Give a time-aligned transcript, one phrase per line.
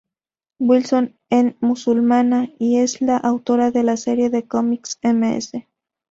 [0.57, 5.53] Wilson es musulmana, y es la autora de la serie de cómics "Ms.